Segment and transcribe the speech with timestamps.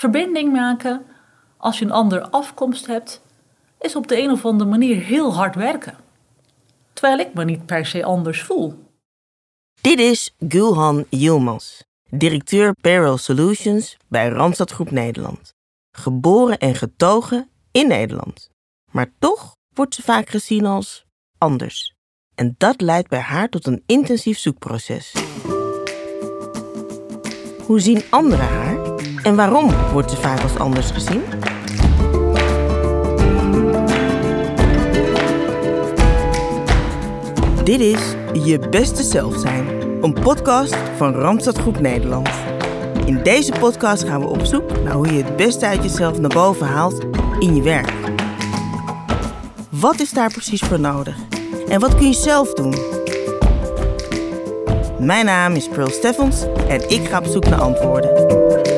[0.00, 1.06] Verbinding maken
[1.56, 3.22] als je een andere afkomst hebt,
[3.80, 5.96] is op de een of andere manier heel hard werken.
[6.92, 8.84] Terwijl ik me niet per se anders voel.
[9.80, 15.54] Dit is Gulhan Yilmaz, directeur Payroll Solutions bij Randstad Groep Nederland.
[15.92, 18.50] Geboren en getogen in Nederland.
[18.90, 21.04] Maar toch wordt ze vaak gezien als
[21.38, 21.94] anders.
[22.34, 25.14] En dat leidt bij haar tot een intensief zoekproces.
[27.66, 28.69] Hoe zien anderen haar
[29.22, 31.22] en waarom wordt ze vaak als anders gezien?
[37.64, 38.00] Dit is
[38.44, 39.66] Je Beste Zelf Zijn,
[40.02, 42.28] een podcast van Randstad Groep Nederland.
[43.04, 46.34] In deze podcast gaan we op zoek naar hoe je het beste uit jezelf naar
[46.34, 47.04] boven haalt
[47.38, 47.92] in je werk.
[49.68, 51.16] Wat is daar precies voor nodig?
[51.68, 52.74] En wat kun je zelf doen?
[54.98, 58.69] Mijn naam is Pearl Steffens en ik ga op zoek naar antwoorden.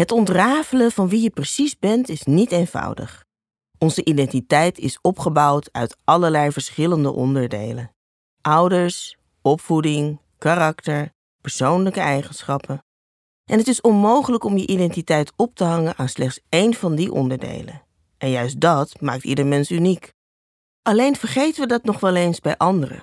[0.00, 3.24] Het ontrafelen van wie je precies bent is niet eenvoudig.
[3.78, 7.94] Onze identiteit is opgebouwd uit allerlei verschillende onderdelen:
[8.40, 12.84] ouders, opvoeding, karakter, persoonlijke eigenschappen.
[13.44, 17.12] En het is onmogelijk om je identiteit op te hangen aan slechts één van die
[17.12, 17.82] onderdelen.
[18.18, 20.12] En juist dat maakt ieder mens uniek.
[20.82, 23.02] Alleen vergeten we dat nog wel eens bij anderen.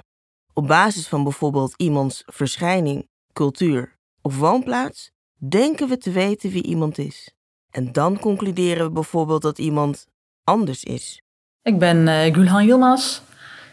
[0.54, 6.98] Op basis van bijvoorbeeld iemands verschijning, cultuur of woonplaats denken we te weten wie iemand
[6.98, 7.32] is.
[7.72, 10.08] En dan concluderen we bijvoorbeeld dat iemand
[10.44, 11.22] anders is.
[11.62, 13.22] Ik ben uh, Gulhan Yilmaz.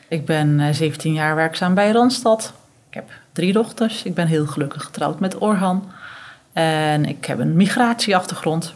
[0.09, 2.53] Ik ben uh, 17 jaar werkzaam bij Randstad.
[2.89, 4.03] Ik heb drie dochters.
[4.03, 5.91] Ik ben heel gelukkig getrouwd met Orhan.
[6.53, 8.75] En ik heb een migratieachtergrond.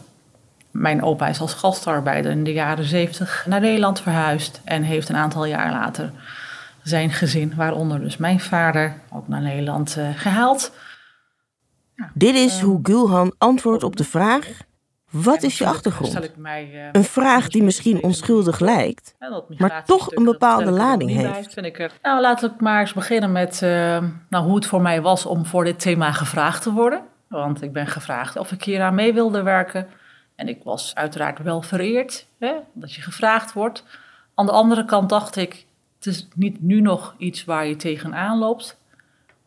[0.71, 5.15] Mijn opa is als gastarbeider in de jaren 70 naar Nederland verhuisd en heeft een
[5.15, 6.11] aantal jaar later
[6.83, 10.71] zijn gezin, waaronder dus mijn vader, ook naar Nederland uh, gehaald.
[12.13, 14.47] Dit is hoe Gulhan antwoordt op de vraag:
[15.09, 16.19] wat is je achtergrond?
[16.91, 19.15] Een vraag die misschien onschuldig lijkt,
[19.57, 21.55] maar toch een bepaalde lading heeft.
[22.01, 23.69] Nou, laten we maar eens beginnen met uh,
[24.29, 27.01] nou, hoe het voor mij was om voor dit thema gevraagd te worden.
[27.27, 29.87] Want ik ben gevraagd of ik hier aan mee wilde werken.
[30.35, 33.83] En ik was uiteraard wel vereerd hè, dat je gevraagd wordt.
[34.35, 38.37] Aan de andere kant dacht ik, het is niet nu nog iets waar je tegenaan
[38.37, 38.78] loopt.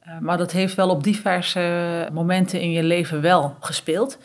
[0.06, 4.18] Uh, maar dat heeft wel op diverse momenten in je leven wel gespeeld.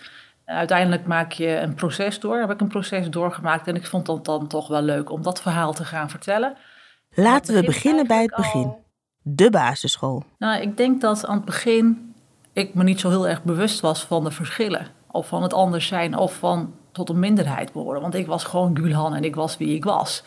[0.46, 2.40] Uiteindelijk maak je een proces door.
[2.40, 5.42] Heb ik een proces doorgemaakt en ik vond het dan toch wel leuk om dat
[5.42, 6.56] verhaal te gaan vertellen.
[7.10, 8.76] Laten we beginnen bij het begin.
[9.22, 10.24] De basisschool.
[10.38, 12.14] Nou, ik denk dat aan het begin
[12.54, 14.88] ik me niet zo heel erg bewust was van de verschillen.
[15.12, 18.02] Of van het anders zijn of van tot een minderheid behoren.
[18.02, 20.24] Want ik was gewoon Gulhan en ik was wie ik was.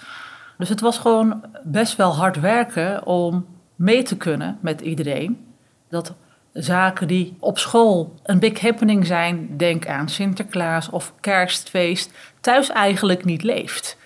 [0.59, 3.47] Dus het was gewoon best wel hard werken om
[3.81, 5.47] mee te kunnen met iedereen.
[5.89, 6.15] Dat
[6.53, 13.25] zaken die op school een big happening zijn, denk aan Sinterklaas of kerstfeest, thuis eigenlijk
[13.25, 13.97] niet leeft.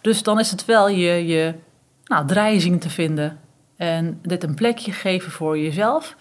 [0.00, 1.54] Dus dan is het wel je, je
[2.04, 3.40] nou, draai zien te vinden
[3.76, 6.16] en dit een plekje geven voor jezelf.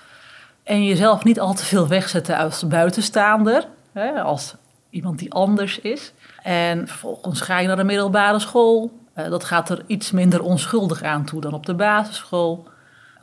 [0.64, 4.56] En jezelf niet al te veel wegzetten als buitenstaander, hè, als
[4.90, 6.14] iemand die anders is.
[6.44, 8.92] En vervolgens ga je naar de middelbare school.
[9.18, 12.72] Uh, dat gaat er iets minder onschuldig aan toe dan op de basisschool.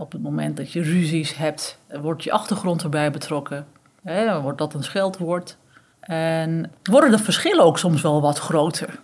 [0.00, 3.66] Op het moment dat je ruzies hebt, wordt je achtergrond erbij betrokken.
[4.02, 5.56] Hè, wordt dat een scheldwoord.
[6.00, 9.00] En worden de verschillen ook soms wel wat groter.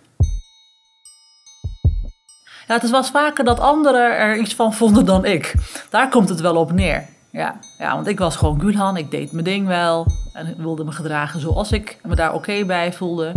[2.67, 5.53] Ja, het was vaker dat anderen er iets van vonden dan ik.
[5.89, 7.05] Daar komt het wel op neer.
[7.31, 10.05] Ja, ja want ik was gewoon Gulhan, ik deed mijn ding wel.
[10.33, 13.33] En wilde me gedragen zoals ik me daar oké bij voelde.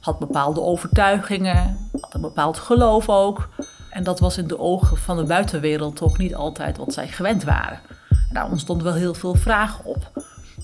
[0.00, 3.48] Had bepaalde overtuigingen, had een bepaald geloof ook.
[3.90, 7.44] En dat was in de ogen van de buitenwereld toch niet altijd wat zij gewend
[7.44, 7.78] waren.
[8.08, 10.10] En daar ontstonden wel heel veel vragen op.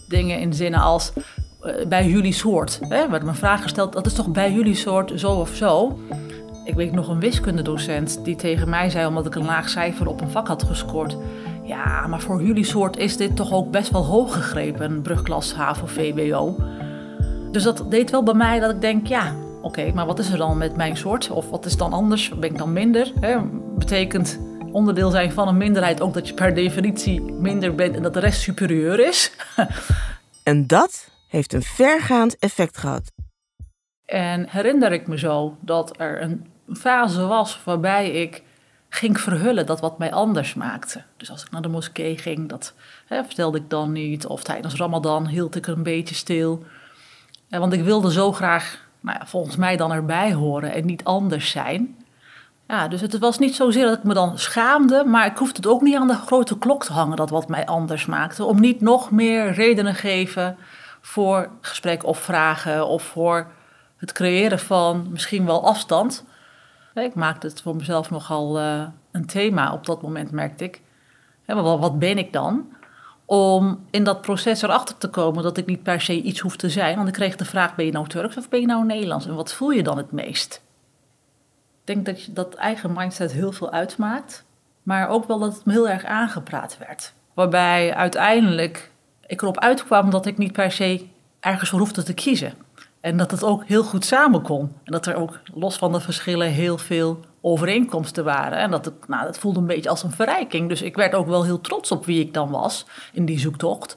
[0.08, 1.12] Dingen in zinnen als
[1.62, 2.80] uh, bij jullie soort.
[2.88, 5.98] Hè, werd me een vraag gesteld, dat is toch bij jullie soort zo of zo?
[6.64, 10.20] Ik weet nog een wiskundedocent die tegen mij zei, omdat ik een laag cijfer op
[10.20, 11.16] een vak had gescoord.
[11.62, 15.86] Ja, maar voor jullie soort is dit toch ook best wel hoog gegrepen, brugklas HAVO,
[15.86, 16.56] VWO.
[17.50, 19.34] Dus dat deed wel bij mij dat ik denk, ja,
[19.66, 21.30] oké, maar wat is er dan met mijn soort?
[21.30, 22.28] Of wat is dan anders?
[22.28, 23.12] Ben ik dan minder?
[23.20, 23.38] Hè?
[23.78, 24.38] Betekent
[24.72, 28.20] onderdeel zijn van een minderheid ook dat je per definitie minder bent en dat de
[28.20, 29.32] rest superieur is?
[30.42, 33.12] en dat heeft een vergaand effect gehad.
[34.04, 38.42] En herinner ik me zo dat er een fase was waarbij ik
[38.88, 41.02] ging verhullen dat wat mij anders maakte.
[41.16, 42.74] Dus als ik naar de moskee ging, dat
[43.06, 44.26] hè, vertelde ik dan niet.
[44.26, 46.64] Of tijdens Ramadan hield ik er een beetje stil.
[47.48, 51.96] want ik wilde zo graag, nou volgens mij dan erbij horen en niet anders zijn.
[52.68, 55.66] Ja, dus het was niet zozeer dat ik me dan schaamde, maar ik hoefde het
[55.66, 58.44] ook niet aan de grote klok te hangen dat wat mij anders maakte.
[58.44, 60.56] Om niet nog meer redenen te geven
[61.00, 63.46] voor gesprek of vragen of voor
[63.96, 66.24] het creëren van misschien wel afstand.
[66.94, 68.82] Ik maakte het voor mezelf nogal uh,
[69.12, 70.82] een thema op dat moment, merkte ik.
[71.46, 72.75] Wat ben ik dan?
[73.26, 76.70] Om in dat proces erachter te komen dat ik niet per se iets hoef te
[76.70, 76.96] zijn.
[76.96, 79.26] Want ik kreeg de vraag, ben je nou Turks of ben je nou Nederlands?
[79.26, 80.62] En wat voel je dan het meest?
[81.80, 84.44] Ik denk dat je, dat eigen mindset heel veel uitmaakt.
[84.82, 87.12] Maar ook wel dat het me heel erg aangepraat werd.
[87.34, 88.90] Waarbij uiteindelijk
[89.26, 91.06] ik erop uitkwam dat ik niet per se
[91.40, 92.54] ergens hoefde te kiezen.
[93.00, 94.72] En dat het ook heel goed samen kon.
[94.84, 98.58] En dat er ook los van de verschillen heel veel overeenkomsten waren.
[98.58, 100.68] En dat, het, nou, dat voelde een beetje als een verrijking.
[100.68, 103.96] Dus ik werd ook wel heel trots op wie ik dan was in die zoektocht.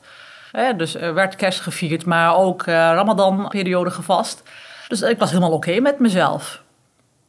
[0.78, 4.44] dus er werd kerst gevierd, maar ook uh, Ramadan-periode gevast.
[4.88, 6.64] Dus ik was helemaal oké met mezelf.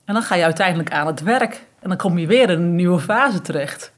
[0.05, 1.67] En dan ga je uiteindelijk aan het werk.
[1.81, 3.93] En dan kom je weer in een nieuwe fase terecht.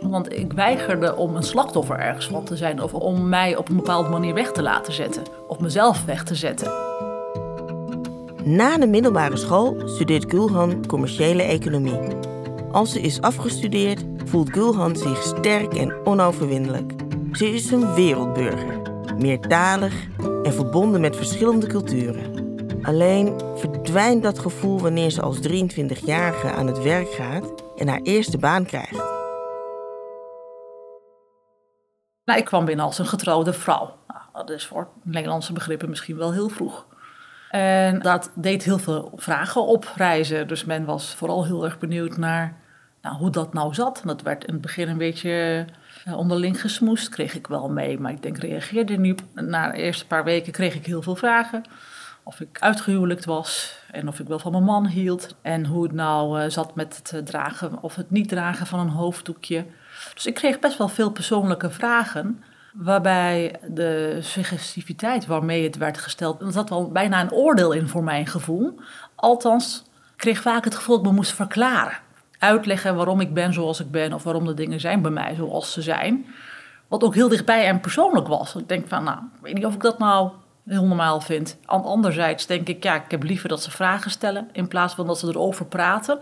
[0.00, 2.82] Want ik weigerde om een slachtoffer ergens van te zijn.
[2.82, 5.22] Of om mij op een bepaalde manier weg te laten zetten.
[5.48, 6.72] Of mezelf weg te zetten.
[8.44, 12.00] Na de middelbare school studeert Gulhan commerciële economie.
[12.72, 16.92] Als ze is afgestudeerd, voelt Gulhan zich sterk en onoverwinnelijk.
[17.32, 18.80] Ze is een wereldburger,
[19.18, 19.94] meertalig
[20.42, 22.56] en verbonden met verschillende culturen.
[22.82, 28.38] Alleen verdwijnt dat gevoel wanneer ze als 23-jarige aan het werk gaat en haar eerste
[28.38, 29.02] baan krijgt.
[32.24, 33.94] Nou, ik kwam binnen als een getrouwde vrouw.
[34.06, 36.86] Nou, dat is voor Nederlandse begrippen misschien wel heel vroeg.
[37.52, 40.48] En dat deed heel veel vragen oprijzen.
[40.48, 42.56] Dus men was vooral heel erg benieuwd naar
[43.02, 44.02] nou, hoe dat nou zat.
[44.04, 45.64] dat werd in het begin een beetje
[46.08, 47.08] uh, onderling gesmoest.
[47.08, 49.22] Kreeg ik wel mee, maar ik denk reageerde niet.
[49.34, 51.62] Na de eerste paar weken kreeg ik heel veel vragen.
[52.22, 55.34] Of ik uitgehuwelijkt was en of ik wel van mijn man hield.
[55.42, 58.80] En hoe het nou uh, zat met het eh, dragen of het niet dragen van
[58.80, 59.64] een hoofddoekje.
[60.14, 62.42] Dus ik kreeg best wel veel persoonlijke vragen.
[62.72, 68.04] Waarbij de suggestiviteit waarmee het werd gesteld, er zat wel bijna een oordeel in voor
[68.04, 68.80] mijn gevoel.
[69.14, 69.84] Althans,
[70.16, 71.98] kreeg vaak het gevoel dat ik me moest verklaren.
[72.38, 75.72] Uitleggen waarom ik ben zoals ik ben of waarom de dingen zijn bij mij zoals
[75.72, 76.26] ze zijn.
[76.88, 78.54] Wat ook heel dichtbij en persoonlijk was.
[78.54, 80.30] Ik denk van, nou, ik weet niet of ik dat nou
[80.64, 81.58] heel normaal vind.
[81.64, 85.18] Anderzijds denk ik, ja, ik heb liever dat ze vragen stellen in plaats van dat
[85.18, 86.18] ze erover praten.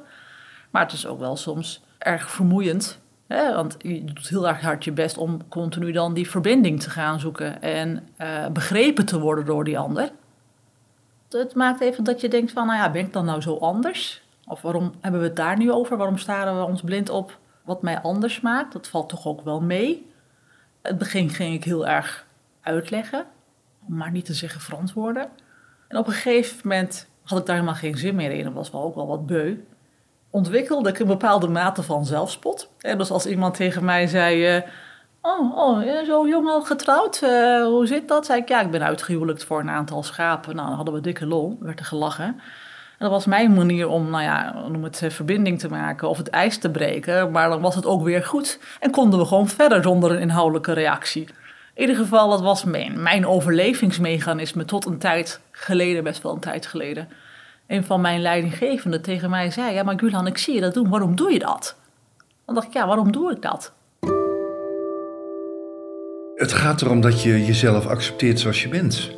[0.70, 3.00] Maar het is ook wel soms erg vermoeiend
[3.38, 7.20] want je doet heel erg hard je best om continu dan die verbinding te gaan
[7.20, 10.10] zoeken en uh, begrepen te worden door die ander.
[11.28, 14.22] Het maakt even dat je denkt van, nou ja, ben ik dan nou zo anders?
[14.46, 15.96] Of waarom hebben we het daar nu over?
[15.96, 18.72] Waarom staren we ons blind op wat mij anders maakt?
[18.72, 20.12] Dat valt toch ook wel mee.
[20.82, 22.26] Het begin ging ik heel erg
[22.60, 23.26] uitleggen,
[23.86, 25.28] maar niet te zeggen verantwoorden.
[25.88, 28.44] En op een gegeven moment had ik daar helemaal geen zin meer in.
[28.44, 29.56] Dat was wel ook wel wat beu
[30.30, 32.70] ontwikkelde ik een bepaalde mate van zelfspot.
[32.80, 34.56] En dus als iemand tegen mij zei...
[34.56, 34.62] Uh,
[35.20, 38.26] oh, oh, zo jong al getrouwd, uh, hoe zit dat?
[38.26, 40.54] Zei ik, ja, ik ben uitgehuwelijkd voor een aantal schapen.
[40.54, 42.24] Nou, dan hadden we dikke lol, werd er gelachen.
[42.24, 46.16] En dat was mijn manier om, nou ja, noem het eh, verbinding te maken of
[46.16, 47.30] het ijs te breken.
[47.30, 50.72] Maar dan was het ook weer goed en konden we gewoon verder zonder een inhoudelijke
[50.72, 51.28] reactie.
[51.74, 56.40] In ieder geval, dat was mijn, mijn overlevingsmechanisme tot een tijd geleden, best wel een
[56.40, 57.08] tijd geleden
[57.70, 60.88] een van mijn leidinggevenden tegen mij zei: Ja, maar Gulan, ik zie je dat doen,
[60.88, 61.76] waarom doe je dat?
[62.46, 63.72] Dan dacht ik: Ja, waarom doe ik dat?
[66.34, 69.10] Het gaat erom dat je jezelf accepteert zoals je bent.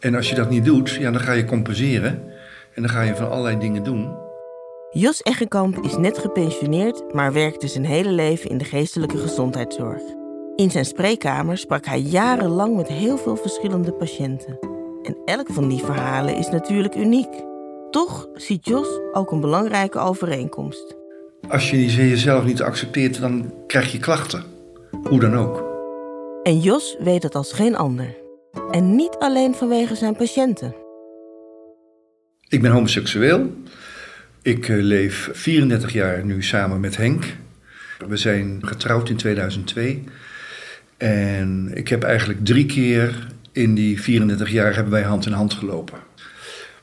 [0.00, 2.22] En als je dat niet doet, ja, dan ga je compenseren.
[2.74, 4.16] En dan ga je van allerlei dingen doen.
[4.90, 10.02] Jos Eggenkamp is net gepensioneerd, maar werkte zijn hele leven in de geestelijke gezondheidszorg.
[10.56, 14.58] In zijn spreekkamer sprak hij jarenlang met heel veel verschillende patiënten.
[15.02, 17.52] En elk van die verhalen is natuurlijk uniek.
[17.94, 20.96] Toch ziet Jos ook een belangrijke overeenkomst.
[21.48, 24.44] Als je jezelf niet accepteert, dan krijg je klachten.
[25.02, 25.64] Hoe dan ook.
[26.42, 28.16] En Jos weet dat als geen ander.
[28.70, 30.74] En niet alleen vanwege zijn patiënten.
[32.48, 33.52] Ik ben homoseksueel.
[34.42, 37.36] Ik eh, leef 34 jaar nu samen met Henk.
[38.08, 40.04] We zijn getrouwd in 2002.
[40.96, 45.54] En ik heb eigenlijk drie keer in die 34 jaar hebben wij hand in hand
[45.54, 45.98] gelopen.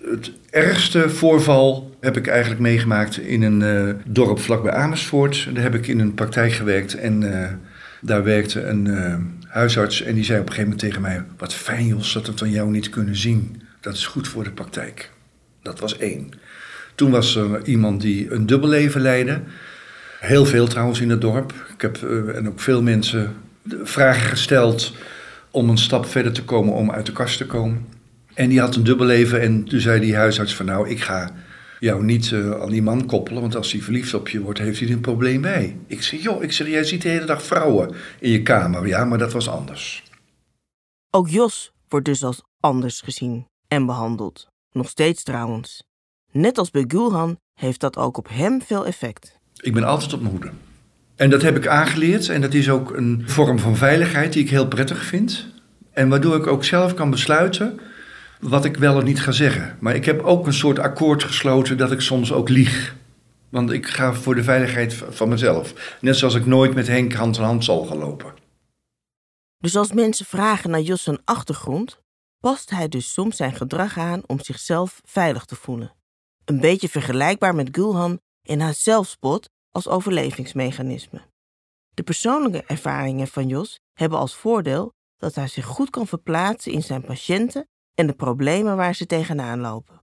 [0.04, 5.48] Het ergste voorval heb ik eigenlijk meegemaakt in een uh, dorp vlakbij Amersfoort.
[5.54, 7.48] Daar heb ik in een praktijk gewerkt en uh,
[8.02, 9.16] daar werkte een uh,
[9.48, 10.02] huisarts.
[10.02, 12.52] En die zei op een gegeven moment tegen mij: Wat fijn, Jos, dat we aan
[12.52, 13.62] jou niet kunnen zien.
[13.80, 15.12] Dat is goed voor de praktijk.
[15.62, 16.30] Dat was één.
[16.96, 19.42] Toen was er iemand die een dubbelleven leidde.
[20.20, 21.54] Heel veel trouwens in het dorp.
[21.74, 22.04] Ik heb
[22.36, 23.36] en ook veel mensen
[23.84, 24.94] vragen gesteld
[25.52, 27.86] om een stap verder te komen om uit de kast te komen.
[28.42, 31.32] En die had een dubbelleven en toen zei die huisarts van nou, ik ga
[31.80, 34.80] jou niet uh, aan die man koppelen, want als hij verliefd op je wordt, heeft
[34.80, 35.78] hij er een probleem bij.
[35.88, 38.88] Ik zeg, joh, ik zeg, jij ziet de hele dag vrouwen in je kamer.
[38.88, 40.04] Ja, maar dat was anders.
[41.10, 44.48] Ook Jos wordt dus als anders gezien en behandeld.
[44.72, 45.84] Nog steeds trouwens.
[46.32, 49.40] Net als bij Gulhan heeft dat ook op hem veel effect.
[49.56, 50.52] Ik ben altijd op mijn hoede.
[51.16, 54.50] En dat heb ik aangeleerd en dat is ook een vorm van veiligheid die ik
[54.50, 55.48] heel prettig vind.
[55.92, 57.80] En waardoor ik ook zelf kan besluiten
[58.42, 59.78] wat ik wel of niet ga zeggen.
[59.80, 62.96] Maar ik heb ook een soort akkoord gesloten dat ik soms ook lieg.
[63.50, 65.98] Want ik ga voor de veiligheid van mezelf.
[66.02, 68.34] Net zoals ik nooit met Henk hand in hand zal gaan lopen.
[69.58, 72.02] Dus als mensen vragen naar Jos achtergrond,
[72.40, 75.94] past hij dus soms zijn gedrag aan om zichzelf veilig te voelen.
[76.46, 81.22] Een beetje vergelijkbaar met Gulhan in haar zelfspot als overlevingsmechanisme.
[81.94, 86.84] De persoonlijke ervaringen van Jos hebben als voordeel dat hij zich goed kan verplaatsen in
[86.84, 90.02] zijn patiënten en de problemen waar ze tegenaan lopen.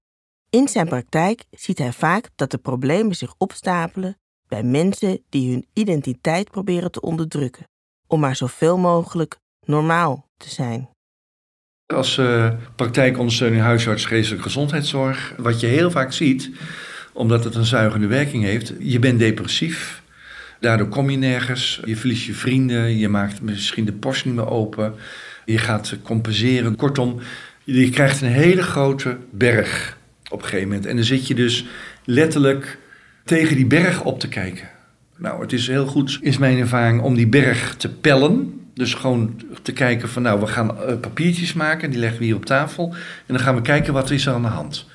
[0.50, 4.16] In zijn praktijk ziet hij vaak dat de problemen zich opstapelen
[4.48, 7.68] bij mensen die hun identiteit proberen te onderdrukken,
[8.06, 10.88] om maar zoveel mogelijk normaal te zijn.
[11.86, 16.50] Als uh, praktijkondersteuning huisarts geestelijke gezondheidszorg, wat je heel vaak ziet,
[17.12, 20.02] omdat het een zuigende werking heeft, je bent depressief.
[20.60, 24.50] Daardoor kom je nergens, je verliest je vrienden, je maakt misschien de post niet meer
[24.50, 24.94] open,
[25.44, 26.76] je gaat compenseren.
[26.76, 27.20] Kortom,
[27.74, 29.98] je krijgt een hele grote berg
[30.30, 30.86] op een gegeven moment.
[30.86, 31.66] En dan zit je dus
[32.04, 32.78] letterlijk
[33.24, 34.68] tegen die berg op te kijken.
[35.16, 38.60] Nou, het is heel goed, is mijn ervaring, om die berg te pellen.
[38.74, 42.36] Dus gewoon te kijken van, nou, we gaan eh, papiertjes maken, die leggen we hier
[42.36, 42.94] op tafel.
[43.26, 44.86] En dan gaan we kijken wat is er aan de hand.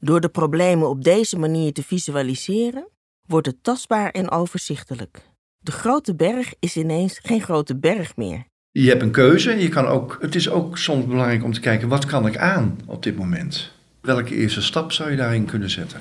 [0.00, 2.88] Door de problemen op deze manier te visualiseren,
[3.26, 5.28] wordt het tastbaar en overzichtelijk.
[5.58, 8.44] De grote berg is ineens geen grote berg meer.
[8.72, 9.58] Je hebt een keuze.
[9.58, 12.78] Je kan ook, het is ook soms belangrijk om te kijken, wat kan ik aan
[12.86, 13.72] op dit moment?
[14.00, 16.00] Welke eerste stap zou je daarin kunnen zetten?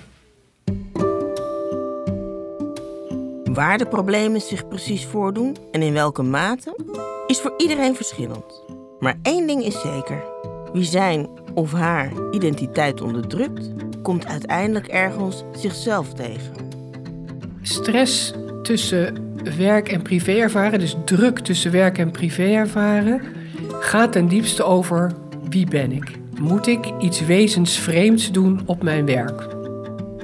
[3.43, 6.75] Waar de problemen zich precies voordoen en in welke mate,
[7.27, 8.63] is voor iedereen verschillend.
[8.99, 10.23] Maar één ding is zeker.
[10.73, 13.69] Wie zijn of haar identiteit onderdrukt,
[14.01, 16.53] komt uiteindelijk ergens zichzelf tegen.
[17.61, 23.21] Stress tussen werk en privé ervaren, dus druk tussen werk en privé ervaren,
[23.79, 25.11] gaat ten diepste over
[25.49, 26.11] wie ben ik?
[26.39, 29.47] Moet ik iets wezensvreemds doen op mijn werk?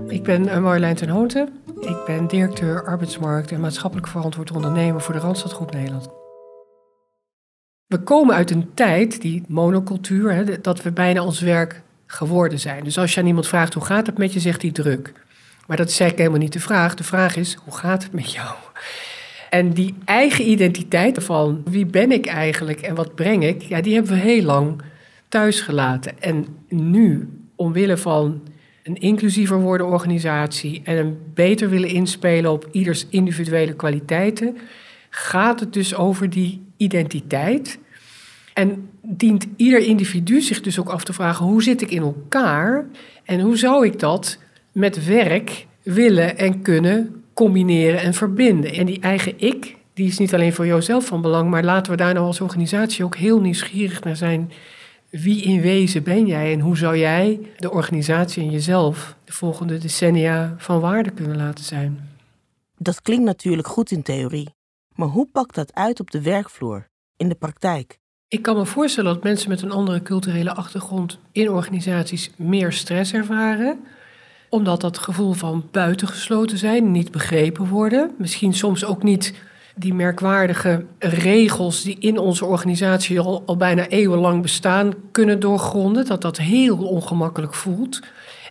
[0.07, 1.49] Ik ben Marjolein ten Houten.
[1.79, 6.07] Ik ben directeur arbeidsmarkt en maatschappelijk verantwoord ondernemer voor de Randstadgroep Nederland.
[7.87, 12.83] We komen uit een tijd, die monocultuur, hè, dat we bijna ons werk geworden zijn.
[12.83, 15.13] Dus als je aan iemand vraagt hoe gaat het met je, zegt hij druk.
[15.67, 16.95] Maar dat is eigenlijk helemaal niet de vraag.
[16.95, 18.55] De vraag is, hoe gaat het met jou?
[19.55, 23.93] En die eigen identiteit van wie ben ik eigenlijk en wat breng ik, ja, die
[23.93, 24.81] hebben we heel lang
[25.27, 26.21] thuis gelaten.
[26.21, 28.41] En nu, omwille van
[28.83, 34.57] een inclusiever worden organisatie en een beter willen inspelen op ieders individuele kwaliteiten,
[35.09, 37.79] gaat het dus over die identiteit.
[38.53, 42.85] En dient ieder individu zich dus ook af te vragen: hoe zit ik in elkaar
[43.23, 44.37] en hoe zou ik dat
[44.71, 48.73] met werk willen en kunnen combineren en verbinden.
[48.73, 51.97] En die eigen ik, die is niet alleen voor jouzelf van belang, maar laten we
[51.97, 54.51] daar nou als organisatie ook heel nieuwsgierig naar zijn.
[55.09, 59.77] Wie in wezen ben jij en hoe zou jij de organisatie en jezelf de volgende
[59.77, 62.09] decennia van waarde kunnen laten zijn?
[62.77, 64.49] Dat klinkt natuurlijk goed in theorie,
[64.93, 66.87] maar hoe pakt dat uit op de werkvloer,
[67.17, 67.97] in de praktijk?
[68.27, 73.13] Ik kan me voorstellen dat mensen met een andere culturele achtergrond in organisaties meer stress
[73.13, 73.79] ervaren
[74.55, 79.33] omdat dat gevoel van buitengesloten zijn, niet begrepen worden, misschien soms ook niet
[79.75, 86.21] die merkwaardige regels die in onze organisatie al, al bijna eeuwenlang bestaan kunnen doorgronden, dat
[86.21, 88.01] dat heel ongemakkelijk voelt.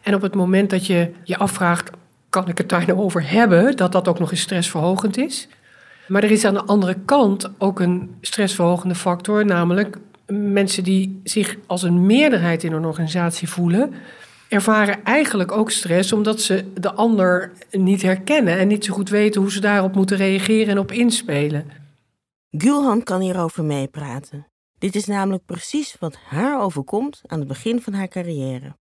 [0.03, 1.91] En op het moment dat je je afvraagt,
[2.29, 5.49] kan ik het daar nou over hebben, dat dat ook nog eens stressverhogend is.
[6.09, 11.57] Maar er is aan de andere kant ook een stressverhogende factor, namelijk mensen die zich
[11.67, 13.95] als een meerderheid in een organisatie voelen,
[14.49, 19.41] ervaren eigenlijk ook stress omdat ze de ander niet herkennen en niet zo goed weten
[19.41, 21.71] hoe ze daarop moeten reageren en op inspelen.
[22.51, 24.47] Gulhan kan hierover meepraten.
[24.79, 28.77] Dit is namelijk precies wat haar overkomt aan het begin van haar carrière.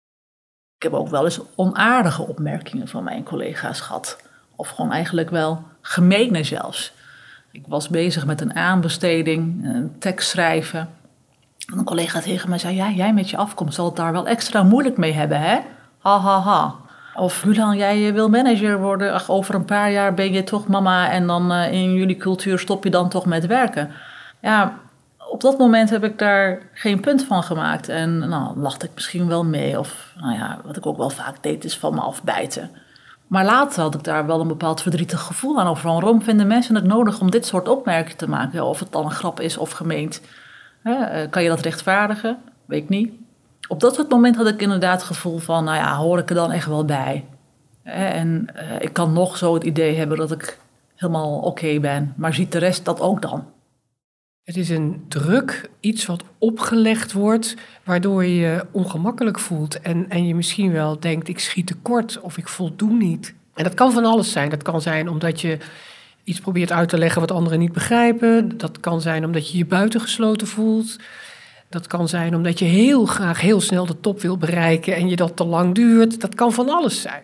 [0.76, 4.22] Ik heb ook wel eens onaardige opmerkingen van mijn collega's gehad.
[4.56, 6.94] Of gewoon eigenlijk wel gemene zelfs.
[7.52, 10.90] Ik was bezig met een aanbesteding, een tekst schrijven
[11.78, 14.64] een collega tegen mij zei, ja, jij met je afkomst zal het daar wel extra
[14.64, 15.60] moeilijk mee hebben, hè?
[16.00, 16.76] Ha, ha, ha.
[17.16, 21.10] Of Hulan, jij wil manager worden, ach, over een paar jaar ben je toch mama
[21.12, 23.92] en dan uh, in jullie cultuur stop je dan toch met werken.
[24.42, 24.74] Ja,
[25.30, 27.90] op dat moment heb ik daar geen punt van gemaakt.
[27.90, 29.80] En nou, lachte ik misschien wel mee.
[29.80, 32.72] Of nou ja, wat ik ook wel vaak deed, is van me afbijten.
[33.28, 35.90] Maar later had ik daar wel een bepaald verdrietig gevoel aan over.
[35.90, 38.66] Waarom vinden mensen het nodig om dit soort opmerkingen te maken?
[38.66, 40.22] Of het dan een grap is of gemeend.
[40.84, 42.38] Eh, kan je dat rechtvaardigen?
[42.66, 43.14] Weet ik niet.
[43.68, 46.36] Op dat soort moment had ik inderdaad het gevoel van, nou ja, hoor ik er
[46.36, 47.26] dan echt wel bij?
[47.84, 50.60] En uh, ik kan nog zo het idee hebben dat ik
[50.96, 53.46] helemaal oké ben, maar ziet de rest dat ook dan?
[54.44, 60.28] Het is een druk, iets wat opgelegd wordt, waardoor je je ongemakkelijk voelt en, en
[60.28, 63.34] je misschien wel denkt, ik schiet tekort of ik voldoen niet.
[63.60, 64.50] En dat kan van alles zijn.
[64.50, 65.58] Dat kan zijn omdat je
[66.30, 68.58] iets probeert uit te leggen wat anderen niet begrijpen.
[68.58, 70.98] Dat kan zijn omdat je je buitengesloten voelt.
[71.70, 75.16] Dat kan zijn omdat je heel graag heel snel de top wil bereiken en je
[75.16, 76.22] dat te lang duurt.
[76.22, 77.24] Dat kan van alles zijn.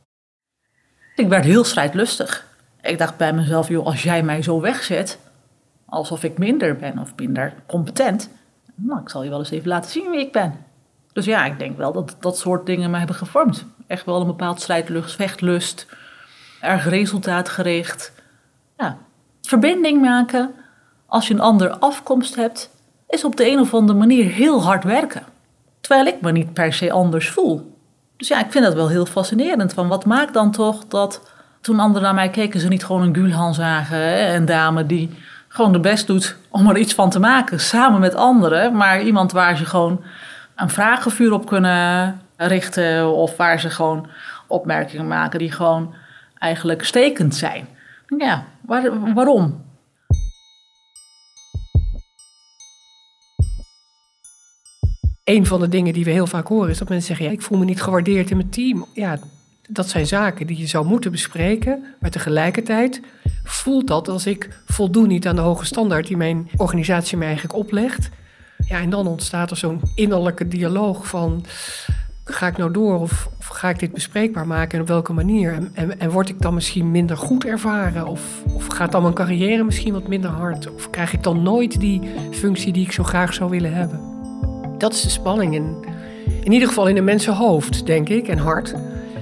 [1.16, 2.48] Ik werd heel strijdlustig.
[2.82, 5.20] Ik dacht bij mezelf, joh, als jij mij zo wegzet,
[5.86, 8.30] alsof ik minder ben of minder competent,
[8.76, 10.56] nou, ik zal je wel eens even laten zien wie ik ben.
[11.14, 13.66] Dus ja, ik denk wel dat dat soort dingen me hebben gevormd.
[13.88, 15.88] Echt wel een bepaald strijdlust, vechtlust,
[16.62, 18.15] erg resultaatgericht.
[18.78, 18.98] Ja,
[19.42, 20.54] verbinding maken
[21.06, 22.70] als je een andere afkomst hebt,
[23.08, 25.24] is op de een of andere manier heel hard werken.
[25.82, 27.78] Terwijl ik me niet per se anders voel.
[28.18, 29.74] Dus ja, ik vind dat wel heel fascinerend.
[29.74, 31.22] Van wat maakt dan toch dat
[31.62, 33.98] toen anderen naar mij keken, ze niet gewoon een Gulhan zagen.
[33.98, 34.36] Hè?
[34.36, 35.10] Een dame die
[35.48, 38.76] gewoon de best doet om er iets van te maken, samen met anderen.
[38.76, 40.04] Maar iemand waar ze gewoon
[40.56, 43.14] een vragenvuur op kunnen richten.
[43.14, 44.08] Of waar ze gewoon
[44.48, 45.94] opmerkingen maken die gewoon
[46.40, 47.68] eigenlijk stekend zijn.
[48.18, 49.64] Ja, waar, waarom?
[55.24, 57.42] Een van de dingen die we heel vaak horen is dat mensen zeggen: ja, ik
[57.42, 58.86] voel me niet gewaardeerd in mijn team.
[58.94, 59.20] Ja,
[59.70, 61.84] dat zijn zaken die je zou moeten bespreken.
[62.00, 63.02] Maar tegelijkertijd
[63.44, 67.58] voelt dat als ik voldoen niet aan de hoge standaard die mijn organisatie mij eigenlijk
[67.58, 68.10] oplegt.
[68.68, 71.46] Ja, en dan ontstaat er zo'n innerlijke dialoog van
[72.26, 75.54] ga ik nou door of, of, ga ik dit bespreekbaar maken en op welke manier?
[75.74, 78.08] En, en, word ik dan misschien minder goed ervaren?
[78.08, 78.22] Of,
[78.54, 80.74] of gaat dan mijn carrière misschien wat minder hard?
[80.74, 82.02] Of krijg ik dan nooit die
[82.32, 84.00] functie die ik zo graag zou willen hebben?
[84.78, 85.76] Dat is de spanning in,
[86.44, 88.76] in ieder geval in een mensenhoofd, denk ik, en hart.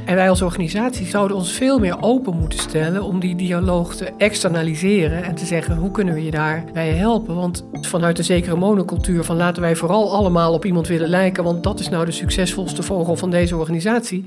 [0.06, 4.12] En wij als organisatie zouden ons veel meer open moeten stellen om die dialoog te
[4.18, 7.36] externaliseren en te zeggen hoe kunnen we je daarbij helpen.
[7.36, 11.64] Want vanuit een zekere monocultuur van laten wij vooral allemaal op iemand willen lijken, want
[11.64, 14.24] dat is nou de succesvolste vogel van deze organisatie.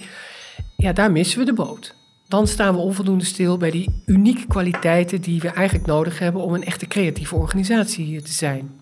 [0.76, 1.94] Ja, daar missen we de boot.
[2.28, 6.54] Dan staan we onvoldoende stil bij die unieke kwaliteiten die we eigenlijk nodig hebben om
[6.54, 8.80] een echte creatieve organisatie te zijn.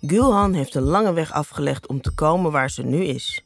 [0.00, 3.42] Gulhan heeft een lange weg afgelegd om te komen waar ze nu is.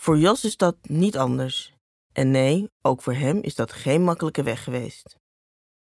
[0.00, 1.72] Voor Jos is dat niet anders.
[2.12, 5.16] En nee, ook voor hem is dat geen makkelijke weg geweest.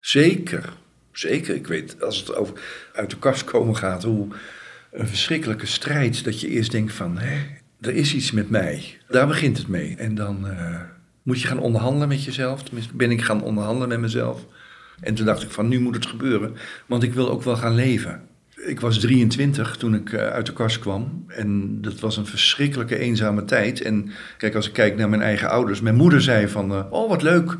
[0.01, 0.73] Zeker,
[1.12, 1.55] zeker.
[1.55, 4.29] Ik weet, als het over uit de kast komen gaat, hoe
[4.90, 7.47] een verschrikkelijke strijd dat je eerst denkt van, hé,
[7.81, 8.99] er is iets met mij.
[9.09, 9.97] Daar begint het mee.
[9.97, 10.81] En dan uh,
[11.23, 12.62] moet je gaan onderhandelen met jezelf.
[12.62, 14.47] Tenminste, ben ik gaan onderhandelen met mezelf.
[15.01, 17.75] En toen dacht ik van, nu moet het gebeuren, want ik wil ook wel gaan
[17.75, 18.27] leven.
[18.68, 21.24] Ik was 23 toen ik eh, uit de kast kwam.
[21.28, 23.81] En dat was een verschrikkelijke eenzame tijd.
[23.83, 25.81] En kijk, als ik kijk naar mijn eigen ouders.
[25.81, 27.57] Mijn moeder zei van, uh, oh wat leuk.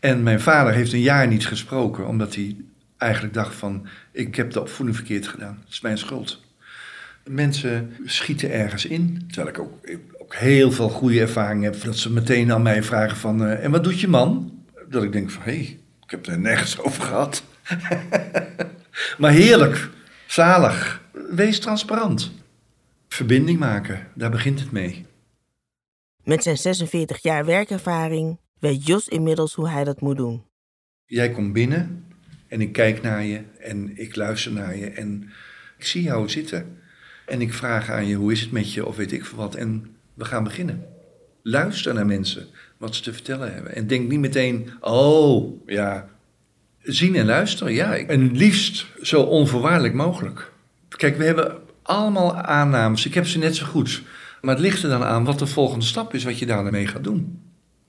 [0.00, 2.06] En mijn vader heeft een jaar niet gesproken.
[2.06, 2.56] Omdat hij
[2.96, 5.58] eigenlijk dacht van, ik heb de opvoeding verkeerd gedaan.
[5.64, 6.42] Het is mijn schuld.
[7.24, 9.24] Mensen schieten ergens in.
[9.30, 9.72] Terwijl ik ook,
[10.18, 11.82] ook heel veel goede ervaring heb.
[11.82, 14.52] Dat ze meteen aan mij vragen van, uh, en wat doet je man?
[14.88, 17.42] Dat ik denk van, hé, hey, ik heb er nergens over gehad.
[19.18, 19.88] maar heerlijk.
[20.28, 21.02] Zalig.
[21.30, 22.32] Wees transparant.
[23.08, 25.06] Verbinding maken, daar begint het mee.
[26.24, 30.42] Met zijn 46 jaar werkervaring weet Jos inmiddels hoe hij dat moet doen.
[31.06, 32.04] Jij komt binnen
[32.48, 35.30] en ik kijk naar je en ik luister naar je en
[35.78, 36.78] ik zie jou zitten.
[37.26, 39.54] En ik vraag aan je hoe is het met je of weet ik veel wat
[39.54, 40.86] en we gaan beginnen.
[41.42, 43.74] Luister naar mensen, wat ze te vertellen hebben.
[43.74, 46.08] En denk niet meteen, oh ja,
[46.82, 47.96] zien en luisteren, ja.
[47.96, 50.52] En liefst zo onvoorwaardelijk mogelijk.
[50.88, 53.06] Kijk, we hebben allemaal aannames.
[53.06, 54.02] Ik heb ze net zo goed.
[54.40, 57.04] Maar het ligt er dan aan wat de volgende stap is, wat je daarmee gaat
[57.04, 57.42] doen.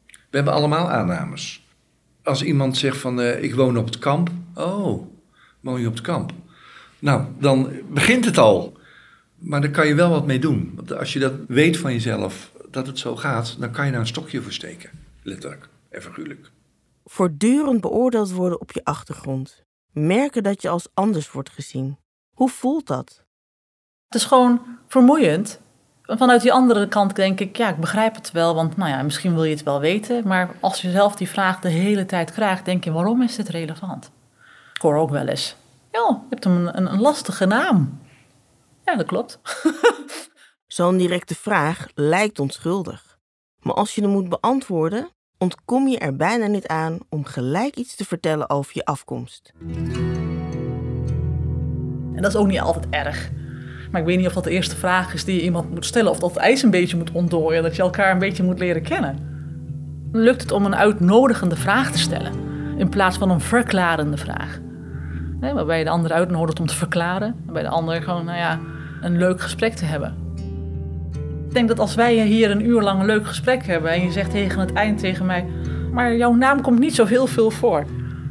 [0.08, 1.68] We hebben allemaal aannames.
[2.24, 4.30] Als iemand zegt van, uh, ik woon op het kamp.
[4.54, 5.08] Oh,
[5.60, 6.32] woon je op het kamp?
[7.00, 8.78] Nou, dan begint het al.
[9.38, 10.72] Maar daar kan je wel wat mee doen.
[10.76, 14.00] Want als je dat weet van jezelf, dat het zo gaat, dan kan je daar
[14.00, 14.90] een stokje voor steken.
[15.24, 16.50] Letterlijk en figuurlijk
[17.10, 19.64] voortdurend beoordeeld worden op je achtergrond.
[19.92, 21.98] Merken dat je als anders wordt gezien.
[22.36, 23.24] Hoe voelt dat?
[24.08, 25.62] Het is gewoon vermoeiend.
[26.04, 29.34] Vanuit die andere kant denk ik, ja, ik begrijp het wel, want nou ja, misschien
[29.34, 30.28] wil je het wel weten.
[30.28, 33.50] Maar als je zelf die vraag de hele tijd krijgt, denk je, waarom is dit
[33.50, 34.12] relevant?
[34.74, 35.56] Ik hoor ook wel eens,
[35.92, 38.00] ja, je hebt een, een, een lastige naam.
[38.86, 39.40] Ja, dat klopt.
[40.68, 43.18] Zo'n directe vraag lijkt onschuldig.
[43.60, 47.96] Maar als je hem moet beantwoorden, ontkom je er bijna niet aan om gelijk iets
[47.96, 49.54] te vertellen over je afkomst.
[52.16, 53.32] En dat is ook niet altijd erg.
[53.92, 56.12] Maar ik weet niet of dat de eerste vraag is die je iemand moet stellen.
[56.12, 57.64] Of dat het ijs een beetje moet ontdooien.
[57.64, 59.18] Dat je elkaar een beetje moet leren kennen.
[60.12, 62.34] Lukt het om een uitnodigende vraag te stellen.
[62.78, 64.60] In plaats van een verklarende vraag.
[65.40, 67.36] Waarbij je de ander uitnodigt om te verklaren.
[67.48, 68.60] En bij de ander gewoon, nou ja,
[69.02, 70.29] een leuk gesprek te hebben.
[71.50, 73.92] Ik denk dat als wij hier een uur lang een leuk gesprek hebben.
[73.92, 75.46] En je zegt tegen het eind tegen mij.
[75.92, 77.86] Maar jouw naam komt niet zo heel veel voor.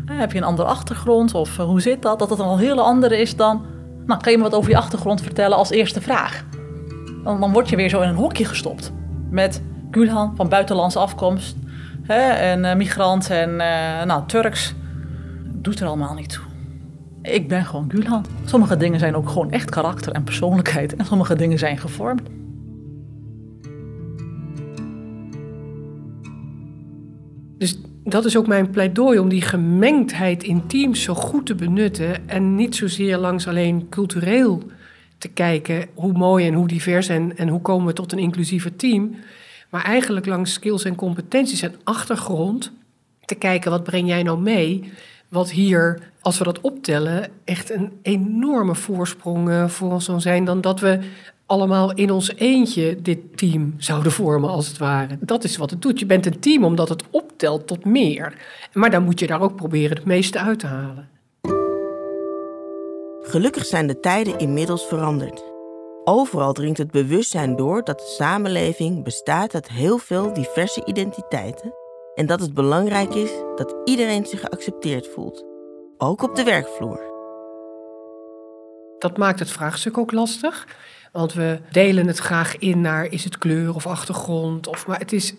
[0.06, 2.18] Heb je een andere achtergrond of hoe zit dat?
[2.18, 3.64] Dat het een al heel andere is dan
[4.06, 6.44] nou, kan je me wat over je achtergrond vertellen als eerste vraag?
[7.24, 8.92] Dan, dan word je weer zo in een hokje gestopt.
[9.30, 11.56] Met Gülhan van buitenlandse afkomst.
[12.02, 13.56] Hè, en uh, migrant en
[14.06, 14.74] nou, Turks.
[15.44, 16.44] Doet er allemaal niet toe.
[17.22, 18.24] Ik ben gewoon Gülhan.
[18.44, 20.96] Sommige dingen zijn ook gewoon echt karakter en persoonlijkheid.
[20.96, 22.22] En sommige dingen zijn gevormd.
[27.58, 32.28] Dus dat is ook mijn pleidooi om die gemengdheid in teams zo goed te benutten
[32.28, 34.62] en niet zozeer langs alleen cultureel
[35.18, 38.76] te kijken hoe mooi en hoe divers en, en hoe komen we tot een inclusiever
[38.76, 39.14] team,
[39.68, 42.72] maar eigenlijk langs skills en competenties en achtergrond
[43.24, 44.92] te kijken wat breng jij nou mee,
[45.28, 50.44] wat hier, als we dat optellen, echt een enorme voorsprong eh, voor ons zal zijn
[50.44, 50.98] dan dat we
[51.48, 55.18] allemaal in ons eentje dit team zouden vormen, als het ware.
[55.20, 55.98] Dat is wat het doet.
[55.98, 58.34] Je bent een team omdat het optelt tot meer.
[58.72, 61.08] Maar dan moet je daar ook proberen het meeste uit te halen.
[63.20, 65.44] Gelukkig zijn de tijden inmiddels veranderd.
[66.04, 71.74] Overal dringt het bewustzijn door dat de samenleving bestaat uit heel veel diverse identiteiten
[72.14, 75.44] en dat het belangrijk is dat iedereen zich geaccepteerd voelt,
[75.98, 77.00] ook op de werkvloer.
[78.98, 80.66] Dat maakt het vraagstuk ook lastig.
[81.12, 84.66] Want we delen het graag in naar is het kleur of achtergrond.
[84.66, 85.34] Of, maar het is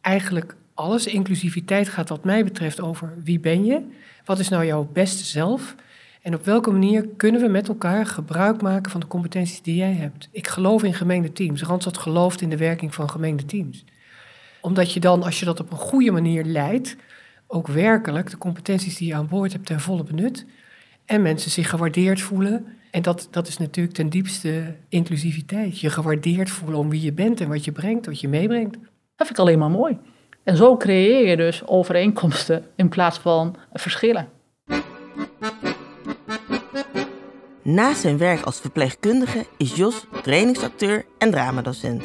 [0.00, 1.06] eigenlijk alles.
[1.06, 3.82] Inclusiviteit gaat wat mij betreft over wie ben je?
[4.24, 5.74] Wat is nou jouw beste zelf?
[6.22, 9.92] En op welke manier kunnen we met elkaar gebruik maken van de competenties die jij
[9.92, 10.28] hebt?
[10.32, 11.62] Ik geloof in gemengde teams.
[11.62, 13.84] Randstad gelooft in de werking van gemengde teams.
[14.60, 16.96] Omdat je dan, als je dat op een goede manier leidt,
[17.46, 20.46] ook werkelijk de competenties die je aan boord hebt ten volle benut.
[21.04, 25.80] En mensen zich gewaardeerd voelen en dat, dat is natuurlijk ten diepste inclusiviteit.
[25.80, 28.74] Je gewaardeerd voelen om wie je bent en wat je brengt, wat je meebrengt.
[29.16, 29.98] Dat vind ik alleen maar mooi.
[30.44, 34.28] En zo creëer je dus overeenkomsten in plaats van verschillen.
[37.62, 42.02] Naast zijn werk als verpleegkundige is Jos trainingsacteur en dramadocent.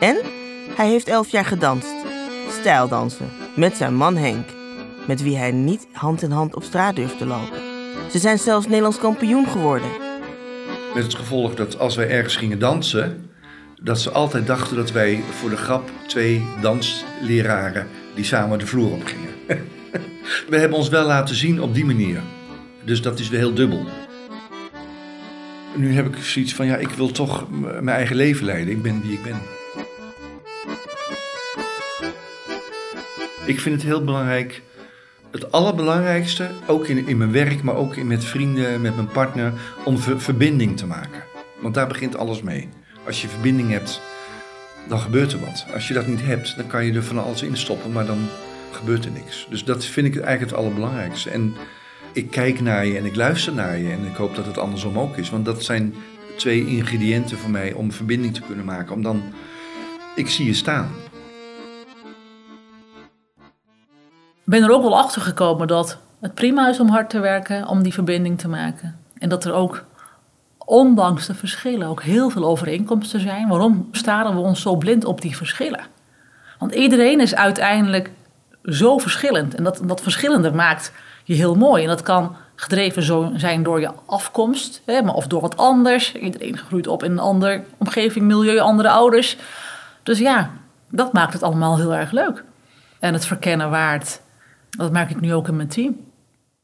[0.00, 0.16] En
[0.76, 1.94] hij heeft elf jaar gedanst.
[2.48, 3.28] Stijldansen.
[3.56, 4.48] Met zijn man Henk.
[5.06, 7.58] Met wie hij niet hand in hand op straat durft te lopen.
[8.10, 10.07] Ze zijn zelfs Nederlands kampioen geworden.
[10.98, 13.30] Met het gevolg dat als wij ergens gingen dansen,
[13.82, 18.92] dat ze altijd dachten dat wij voor de grap twee dansleraren die samen de vloer
[18.92, 19.28] op gingen.
[20.50, 22.20] we hebben ons wel laten zien op die manier.
[22.84, 23.86] Dus dat is weer heel dubbel.
[25.76, 28.74] Nu heb ik zoiets van, ja, ik wil toch mijn eigen leven leiden.
[28.74, 29.40] Ik ben wie ik ben.
[33.44, 34.62] Ik vind het heel belangrijk
[35.30, 39.52] het allerbelangrijkste, ook in, in mijn werk, maar ook in, met vrienden, met mijn partner,
[39.84, 41.22] om verbinding te maken.
[41.60, 42.68] Want daar begint alles mee.
[43.06, 44.00] Als je verbinding hebt,
[44.88, 45.66] dan gebeurt er wat.
[45.74, 48.28] Als je dat niet hebt, dan kan je er van alles in stoppen, maar dan
[48.70, 49.46] gebeurt er niks.
[49.50, 51.30] Dus dat vind ik eigenlijk het allerbelangrijkste.
[51.30, 51.54] En
[52.12, 54.98] ik kijk naar je en ik luister naar je en ik hoop dat het andersom
[54.98, 55.30] ook is.
[55.30, 55.94] Want dat zijn
[56.36, 58.94] twee ingrediënten voor mij om verbinding te kunnen maken.
[58.94, 59.22] Om dan,
[60.14, 60.90] ik zie je staan.
[64.48, 67.82] Ben er ook wel achter gekomen dat het prima is om hard te werken, om
[67.82, 68.98] die verbinding te maken.
[69.18, 69.84] En dat er ook,
[70.58, 73.48] ondanks de verschillen, ook heel veel overeenkomsten zijn.
[73.48, 75.80] Waarom staren we ons zo blind op die verschillen?
[76.58, 78.10] Want iedereen is uiteindelijk
[78.64, 79.54] zo verschillend.
[79.54, 80.92] En dat, dat verschillende maakt
[81.24, 81.82] je heel mooi.
[81.82, 86.14] En dat kan gedreven zijn door je afkomst, hè, maar of door wat anders.
[86.14, 89.36] Iedereen groeit op in een andere omgeving, milieu, andere ouders.
[90.02, 90.50] Dus ja,
[90.90, 92.44] dat maakt het allemaal heel erg leuk.
[92.98, 94.20] En het verkennen waard
[94.84, 96.06] dat merk ik nu ook in mijn team.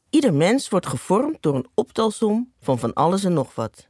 [0.09, 3.87] Ieder mens wordt gevormd door een optelsom van van alles en nog wat.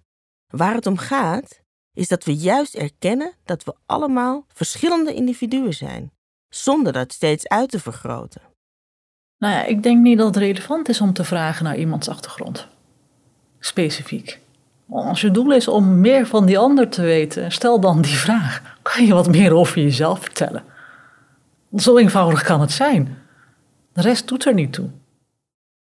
[0.47, 1.61] Waar het om gaat,
[1.93, 6.11] is dat we juist erkennen dat we allemaal verschillende individuen zijn,
[6.49, 8.41] zonder dat steeds uit te vergroten.
[9.37, 12.67] Nou ja, ik denk niet dat het relevant is om te vragen naar iemands achtergrond.
[13.59, 14.39] Specifiek.
[14.89, 18.77] Als je doel is om meer van die ander te weten, stel dan die vraag.
[18.81, 20.63] Kan je wat meer over jezelf vertellen?
[21.75, 23.17] Zo eenvoudig kan het zijn.
[23.95, 24.89] De rest doet er niet toe.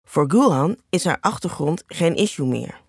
[0.05, 2.81] Voor Gulhan is haar achtergrond geen issue meer.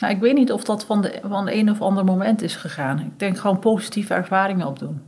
[0.00, 2.56] Nou, ik weet niet of dat van de, van de een of ander moment is
[2.56, 2.98] gegaan.
[2.98, 5.02] Ik denk gewoon positieve ervaringen opdoen.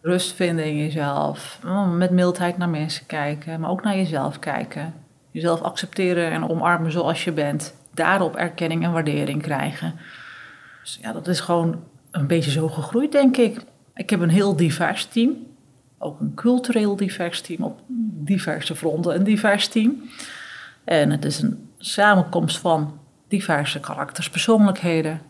[0.00, 1.60] Rust vinden in jezelf.
[1.64, 4.94] Oh, met mildheid naar mensen kijken, maar ook naar jezelf kijken.
[5.30, 7.74] Jezelf accepteren en omarmen zoals je bent.
[7.94, 9.94] Daarop erkenning en waardering krijgen.
[10.82, 13.60] Dus ja, dat is gewoon een beetje zo gegroeid, denk ik.
[13.94, 15.47] Ik heb een heel divers team.
[15.98, 17.80] Ook een cultureel divers team op
[18.24, 19.14] diverse fronten.
[19.14, 20.02] Een divers team.
[20.84, 25.20] En het is een samenkomst van diverse karakters, persoonlijkheden.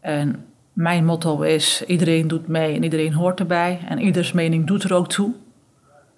[0.00, 3.80] En mijn motto is: iedereen doet mee en iedereen hoort erbij.
[3.88, 5.32] En ieders mening doet er ook toe.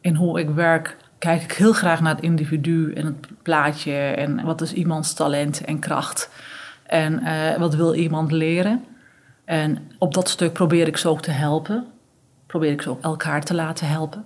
[0.01, 3.93] In hoe ik werk kijk ik heel graag naar het individu en het plaatje.
[3.95, 6.31] En wat is iemands talent en kracht.
[6.87, 8.85] En uh, wat wil iemand leren.
[9.45, 11.87] En op dat stuk probeer ik ze ook te helpen.
[12.53, 14.25] Probeer ik ze ook elkaar te laten helpen.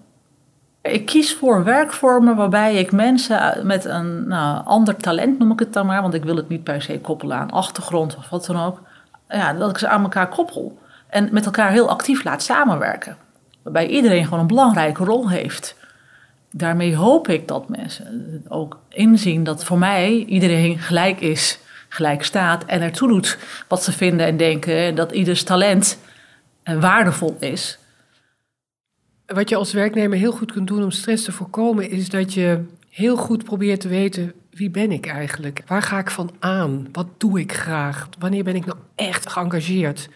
[0.83, 5.73] Ik kies voor werkvormen waarbij ik mensen met een nou, ander talent, noem ik het
[5.73, 8.57] dan maar, want ik wil het niet per se koppelen aan achtergrond of wat dan
[8.57, 8.83] ook,
[9.29, 13.17] ja, dat ik ze aan elkaar koppel en met elkaar heel actief laat samenwerken.
[13.63, 15.77] Waarbij iedereen gewoon een belangrijke rol heeft.
[16.51, 21.59] Daarmee hoop ik dat mensen ook inzien dat voor mij iedereen gelijk is,
[21.89, 24.95] gelijk staat en ertoe doet wat ze vinden en denken.
[24.95, 25.99] Dat ieders talent
[26.65, 27.79] waardevol is.
[29.27, 32.65] Wat je als werknemer heel goed kunt doen om stress te voorkomen, is dat je
[32.89, 35.63] heel goed probeert te weten wie ben ik eigenlijk?
[35.67, 36.89] Waar ga ik van aan?
[36.93, 38.09] Wat doe ik graag?
[38.19, 40.09] Wanneer ben ik nou echt geëngageerd?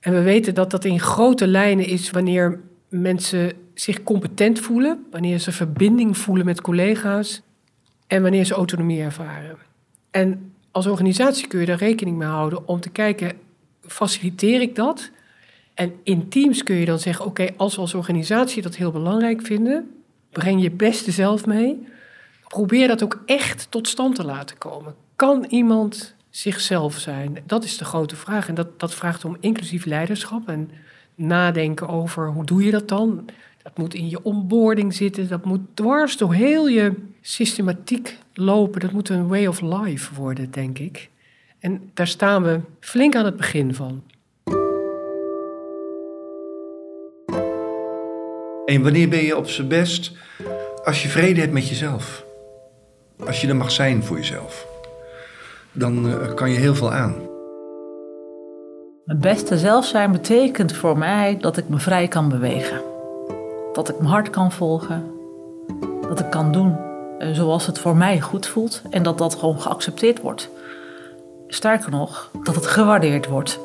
[0.00, 5.38] En we weten dat dat in grote lijnen is wanneer mensen zich competent voelen, wanneer
[5.38, 7.42] ze verbinding voelen met collega's
[8.06, 9.56] en wanneer ze autonomie ervaren.
[10.10, 13.32] En als organisatie kun je daar rekening mee houden om te kijken,
[13.86, 15.10] faciliteer ik dat?
[15.78, 19.46] En in teams kun je dan zeggen: oké, als we als organisatie dat heel belangrijk
[19.46, 19.90] vinden,
[20.30, 21.86] breng je beste zelf mee.
[22.48, 24.94] Probeer dat ook echt tot stand te laten komen.
[25.16, 27.38] Kan iemand zichzelf zijn?
[27.46, 28.48] Dat is de grote vraag.
[28.48, 30.70] En dat, dat vraagt om inclusief leiderschap en
[31.14, 33.28] nadenken over hoe doe je dat dan?
[33.62, 38.80] Dat moet in je onboarding zitten, dat moet dwars door heel je systematiek lopen.
[38.80, 41.10] Dat moet een way of life worden, denk ik.
[41.58, 44.02] En daar staan we flink aan het begin van.
[48.68, 50.12] En wanneer ben je op z'n best?
[50.84, 52.24] Als je vrede hebt met jezelf.
[53.26, 54.66] Als je er mag zijn voor jezelf.
[55.72, 57.14] Dan uh, kan je heel veel aan.
[59.04, 62.80] Mijn beste zelf zijn betekent voor mij dat ik me vrij kan bewegen.
[63.72, 65.04] Dat ik mijn hart kan volgen.
[66.08, 66.76] Dat ik kan doen
[67.18, 68.82] uh, zoals het voor mij goed voelt.
[68.90, 70.50] En dat dat gewoon geaccepteerd wordt.
[71.46, 73.60] Sterker nog, dat het gewaardeerd wordt.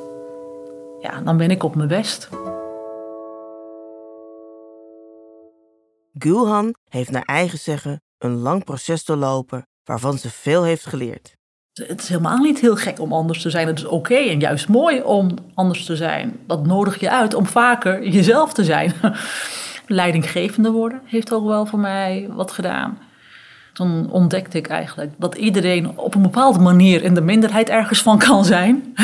[0.99, 2.29] Ja, dan ben ik op mijn best.
[6.17, 11.35] Gulhan heeft naar eigen zeggen een lang proces doorlopen waarvan ze veel heeft geleerd.
[11.73, 13.67] Het is helemaal niet heel gek om anders te zijn.
[13.67, 16.39] Het is oké en juist mooi om anders te zijn.
[16.47, 18.93] Dat nodig je uit om vaker jezelf te zijn.
[19.87, 22.97] Leidinggevende worden heeft ook wel voor mij wat gedaan.
[23.73, 28.17] Toen ontdekte ik eigenlijk dat iedereen op een bepaalde manier in de minderheid ergens van
[28.17, 28.95] kan zijn.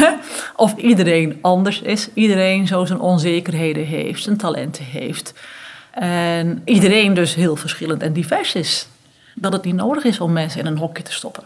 [0.55, 2.09] Of iedereen anders is.
[2.13, 5.33] Iedereen zo zijn onzekerheden heeft, zijn talenten heeft.
[5.99, 8.87] En iedereen dus heel verschillend en divers is.
[9.35, 11.43] Dat het niet nodig is om mensen in een hokje te stoppen.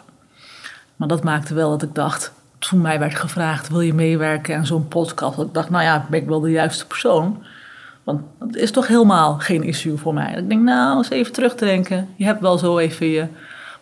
[0.95, 4.65] Maar dat maakte wel dat ik dacht, toen mij werd gevraagd: wil je meewerken aan
[4.65, 5.37] zo'n podcast?
[5.37, 7.43] Dat ik dacht, nou ja, ben ik wel de juiste persoon?
[8.03, 10.33] Want dat is toch helemaal geen issue voor mij.
[10.33, 12.09] Ik denk, nou, eens even terugdenken.
[12.15, 13.27] Je hebt wel zo even je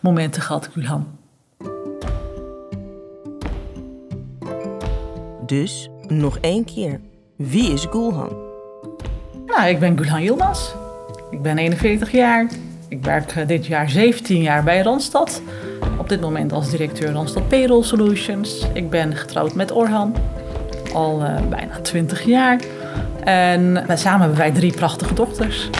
[0.00, 1.06] momenten gehad, Gulhan.
[5.46, 7.00] Dus nog één keer.
[7.36, 8.51] Wie is Gulhan?
[9.56, 10.74] Nou, ik ben Gulhan Yilmaz.
[11.30, 12.46] Ik ben 41 jaar.
[12.88, 15.42] Ik werk eh, dit jaar 17 jaar bij Randstad.
[15.98, 18.66] Op dit moment als directeur Randstad Payroll Solutions.
[18.72, 20.14] Ik ben getrouwd met Orhan.
[20.92, 22.60] Al uh, bijna 20 jaar.
[23.24, 25.70] En samen hebben wij drie prachtige dochters.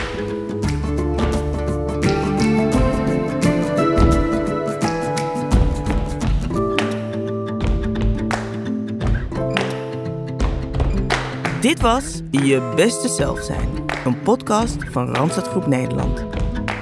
[11.63, 13.69] Dit was Je Beste Zelf Zijn,
[14.05, 16.25] een podcast van Randstad Groep Nederland.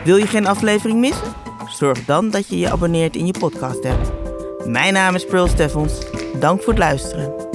[0.04, 1.34] Wil je geen aflevering missen?
[1.68, 4.12] Zorg dan dat je je abonneert in je podcast app.
[4.64, 5.98] Mijn naam is Pearl Steffens.
[6.38, 7.49] Dank voor het luisteren.